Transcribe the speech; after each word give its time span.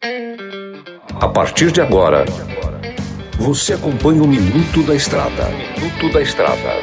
A 0.00 1.26
partir 1.26 1.72
de 1.72 1.80
agora, 1.80 2.24
você 3.36 3.72
acompanha 3.72 4.22
o 4.22 4.28
Minuto 4.28 4.80
da 4.84 4.94
Estrada. 4.94 5.48
Minuto 5.76 6.12
da 6.12 6.22
Estrada. 6.22 6.80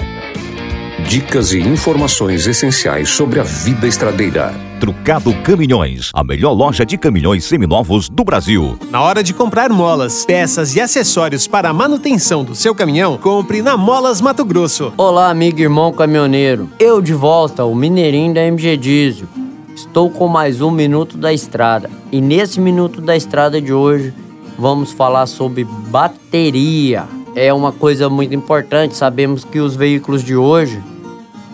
Dicas 1.08 1.54
e 1.54 1.60
informações 1.60 2.46
essenciais 2.46 3.08
sobre 3.08 3.40
a 3.40 3.44
vida 3.44 3.88
estradeira. 3.88 4.54
Trucado 4.82 5.34
Caminhões, 5.44 6.12
a 6.14 6.26
melhor 6.26 6.52
loja 6.52 6.86
de 6.86 6.98
caminhões 6.98 7.46
seminovos 7.46 8.10
do 8.10 8.26
Brasil. 8.26 8.78
Na 8.92 9.02
hora 9.02 9.24
de 9.24 9.34
comprar 9.34 9.70
molas, 9.70 10.26
peças 10.26 10.76
e 10.76 10.82
acessórios 10.82 11.48
para 11.48 11.70
a 11.70 11.74
manutenção 11.74 12.44
do 12.44 12.54
seu 12.54 12.76
caminhão, 12.76 13.18
compre 13.18 13.62
na 13.62 13.78
Molas 13.78 14.20
Mato 14.20 14.44
Grosso. 14.44 14.92
Olá, 14.98 15.30
amigo 15.30 15.60
e 15.60 15.64
irmão 15.64 15.94
caminhoneiro. 15.94 16.70
Eu 16.78 17.02
de 17.02 17.14
volta, 17.14 17.64
o 17.64 17.74
Mineirinho 17.74 18.34
da 18.34 18.42
MG 18.42 18.76
Diesel. 18.76 19.28
Estou 19.74 20.10
com 20.10 20.28
mais 20.28 20.60
um 20.62 20.70
Minuto 20.70 21.18
da 21.18 21.32
Estrada. 21.32 21.90
E 22.16 22.22
nesse 22.22 22.62
Minuto 22.62 23.02
da 23.02 23.14
Estrada 23.14 23.62
de 23.62 23.74
hoje, 23.74 24.14
vamos 24.58 24.94
falar 24.94 25.26
sobre 25.26 25.66
bateria. 25.66 27.04
É 27.36 27.54
uma 27.54 27.74
coisa 27.74 28.10
muito 28.10 28.34
importante. 28.34 28.96
Sabemos 28.96 29.44
que 29.44 29.60
os 29.60 29.76
veículos 29.76 30.24
de 30.24 30.34
hoje, 30.34 30.82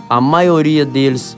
a 0.08 0.22
maioria 0.22 0.86
deles, 0.86 1.36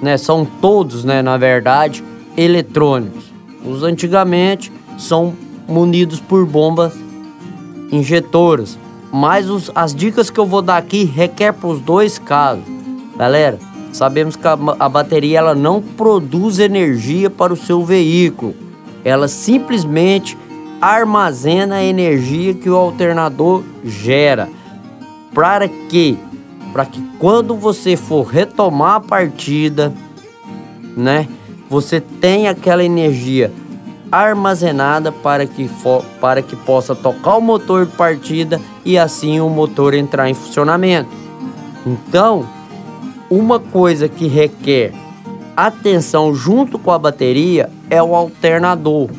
né, 0.00 0.16
são 0.16 0.46
todos, 0.46 1.04
né, 1.04 1.20
na 1.20 1.36
verdade, 1.36 2.02
eletrônicos. 2.34 3.24
Os 3.62 3.82
antigamente 3.82 4.72
são 4.96 5.34
munidos 5.68 6.18
por 6.18 6.46
bombas 6.46 6.94
injetoras. 7.90 8.78
Mas 9.12 9.50
os, 9.50 9.70
as 9.74 9.94
dicas 9.94 10.30
que 10.30 10.40
eu 10.40 10.46
vou 10.46 10.62
dar 10.62 10.78
aqui 10.78 11.04
requer 11.04 11.52
para 11.52 11.68
os 11.68 11.82
dois 11.82 12.18
casos. 12.18 12.64
Galera, 13.18 13.58
sabemos 13.92 14.34
que 14.34 14.48
a, 14.48 14.56
a 14.78 14.88
bateria 14.88 15.40
ela 15.40 15.54
não 15.54 15.82
produz 15.82 16.58
energia 16.58 17.28
para 17.28 17.52
o 17.52 17.56
seu 17.56 17.84
veículo. 17.84 18.61
Ela 19.04 19.28
simplesmente 19.28 20.36
armazena 20.80 21.76
a 21.76 21.84
energia 21.84 22.54
que 22.54 22.68
o 22.68 22.76
alternador 22.76 23.62
gera. 23.84 24.48
Para 25.34 25.68
quê? 25.68 26.16
Para 26.72 26.84
que 26.86 27.00
quando 27.18 27.54
você 27.54 27.96
for 27.96 28.24
retomar 28.24 28.96
a 28.96 29.00
partida, 29.00 29.92
né, 30.96 31.28
você 31.68 32.00
tenha 32.00 32.50
aquela 32.50 32.84
energia 32.84 33.52
armazenada 34.10 35.10
para 35.10 35.46
que, 35.46 35.66
for, 35.68 36.04
para 36.20 36.42
que 36.42 36.54
possa 36.54 36.94
tocar 36.94 37.36
o 37.36 37.40
motor 37.40 37.86
de 37.86 37.92
partida 37.92 38.60
e 38.84 38.98
assim 38.98 39.40
o 39.40 39.48
motor 39.48 39.94
entrar 39.94 40.28
em 40.28 40.34
funcionamento. 40.34 41.08
Então, 41.86 42.46
uma 43.30 43.58
coisa 43.58 44.08
que 44.08 44.26
requer 44.26 44.92
atenção 45.56 46.34
junto 46.34 46.78
com 46.78 46.90
a 46.90 46.98
bateria 46.98 47.70
é 47.90 48.02
o 48.02 48.14
alternador. 48.14 49.10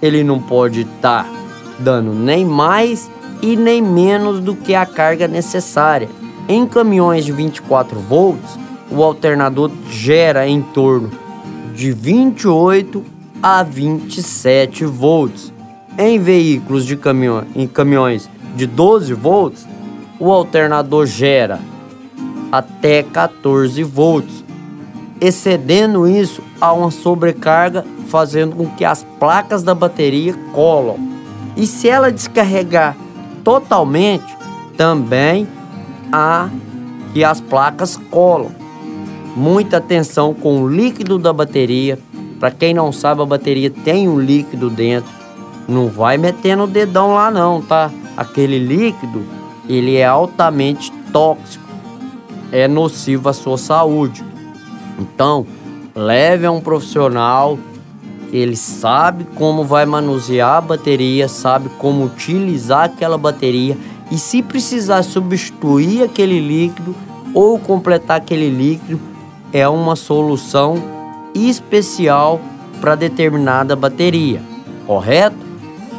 Ele 0.00 0.22
não 0.22 0.40
pode 0.40 0.82
estar 0.82 1.24
tá 1.24 1.30
dando 1.78 2.12
nem 2.12 2.44
mais 2.44 3.10
e 3.42 3.56
nem 3.56 3.80
menos 3.80 4.40
do 4.40 4.54
que 4.54 4.74
a 4.74 4.84
carga 4.84 5.28
necessária. 5.28 6.08
Em 6.48 6.66
caminhões 6.66 7.24
de 7.24 7.32
24 7.32 7.98
volts, 8.00 8.58
o 8.90 9.02
alternador 9.02 9.70
gera 9.90 10.48
em 10.48 10.62
torno 10.62 11.10
de 11.74 11.92
28 11.92 13.04
a 13.42 13.62
27 13.62 14.84
volts. 14.84 15.52
Em 15.96 16.18
veículos 16.18 16.86
de 16.86 16.96
caminhão, 16.96 17.44
em 17.54 17.66
caminhões 17.66 18.28
de 18.56 18.66
12 18.66 19.14
volts, 19.14 19.66
o 20.18 20.32
alternador 20.32 21.06
gera 21.06 21.60
até 22.50 23.02
14 23.02 23.82
volts. 23.82 24.44
Excedendo 25.20 26.06
isso, 26.06 26.42
há 26.60 26.72
uma 26.72 26.90
sobrecarga 26.90 27.84
fazendo 28.08 28.56
com 28.56 28.66
que 28.66 28.84
as 28.84 29.04
placas 29.18 29.62
da 29.62 29.74
bateria 29.74 30.34
colam. 30.52 30.96
E 31.56 31.66
se 31.66 31.88
ela 31.88 32.12
descarregar 32.12 32.96
totalmente, 33.42 34.36
também 34.76 35.48
há 36.12 36.48
que 37.12 37.24
as 37.24 37.40
placas 37.40 37.96
colam. 38.10 38.52
Muita 39.34 39.78
atenção 39.78 40.32
com 40.32 40.62
o 40.62 40.68
líquido 40.68 41.18
da 41.18 41.32
bateria. 41.32 41.98
Para 42.38 42.50
quem 42.50 42.72
não 42.72 42.92
sabe, 42.92 43.22
a 43.22 43.26
bateria 43.26 43.70
tem 43.70 44.08
um 44.08 44.20
líquido 44.20 44.70
dentro. 44.70 45.10
Não 45.66 45.88
vai 45.88 46.16
metendo 46.16 46.64
o 46.64 46.68
dedão 46.68 47.14
lá 47.14 47.30
não, 47.30 47.60
tá? 47.60 47.90
Aquele 48.16 48.58
líquido, 48.58 49.24
ele 49.68 49.96
é 49.96 50.06
altamente 50.06 50.92
tóxico 51.12 51.68
é 52.50 52.66
nocivo 52.66 53.28
à 53.28 53.32
sua 53.32 53.58
saúde. 53.58 54.24
Então, 54.98 55.46
leve 55.94 56.46
a 56.46 56.50
um 56.50 56.60
profissional 56.60 57.58
ele 58.32 58.56
sabe 58.56 59.26
como 59.36 59.64
vai 59.64 59.86
manusear 59.86 60.58
a 60.58 60.60
bateria, 60.60 61.28
sabe 61.28 61.68
como 61.78 62.04
utilizar 62.04 62.84
aquela 62.84 63.16
bateria 63.16 63.76
e 64.10 64.18
se 64.18 64.42
precisar 64.42 65.02
substituir 65.02 66.02
aquele 66.02 66.40
líquido 66.40 66.94
ou 67.34 67.58
completar 67.58 68.18
aquele 68.18 68.50
líquido, 68.50 69.00
é 69.52 69.68
uma 69.68 69.96
solução 69.96 70.76
especial 71.34 72.40
para 72.80 72.94
determinada 72.94 73.74
bateria, 73.74 74.42
correto? 74.86 75.48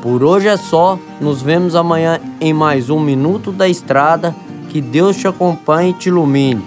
Por 0.02 0.24
hoje 0.24 0.48
é 0.48 0.58
só, 0.58 0.98
nos 1.20 1.42
vemos 1.42 1.76
amanhã 1.76 2.20
em 2.40 2.54
mais 2.54 2.90
um 2.90 3.00
Minuto 3.00 3.52
da 3.52 3.68
Estrada 3.68 4.36
que 4.70 4.81
Deus 4.81 5.18
te 5.18 5.28
acompanhe 5.28 5.92
e 5.92 5.94
te 5.94 6.10
ilumine. 6.10 6.64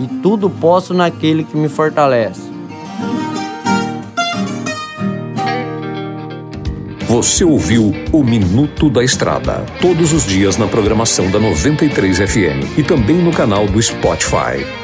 E 0.00 0.06
tudo 0.22 0.50
posso 0.50 0.92
naquele 0.92 1.44
que 1.44 1.56
me 1.56 1.68
fortalece. 1.68 2.52
Você 7.06 7.44
ouviu 7.44 7.92
o 8.12 8.24
Minuto 8.24 8.90
da 8.90 9.04
Estrada, 9.04 9.64
todos 9.80 10.12
os 10.12 10.26
dias 10.26 10.56
na 10.56 10.66
programação 10.66 11.30
da 11.30 11.38
93 11.38 12.18
FM 12.18 12.76
e 12.76 12.82
também 12.82 13.16
no 13.18 13.30
canal 13.30 13.66
do 13.66 13.80
Spotify. 13.80 14.83